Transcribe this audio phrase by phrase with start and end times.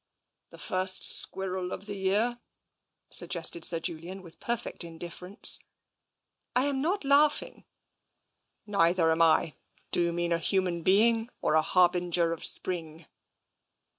[0.49, 2.39] ''"The first squirrel of the year,''
[3.11, 5.59] suggested Sir Julian, with perfect indifference.
[6.55, 7.65] I am not laughing."
[8.65, 9.57] Neither am I.
[9.91, 13.05] Do you mean a human being, or a harbinger of spring